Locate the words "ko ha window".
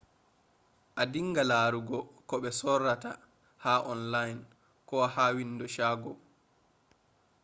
4.87-5.67